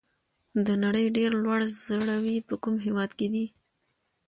[0.65, 3.45] د نړۍ ډېر لوړ ځړوی په کوم هېواد کې دی؟